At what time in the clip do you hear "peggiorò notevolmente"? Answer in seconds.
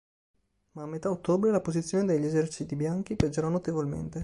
3.17-4.19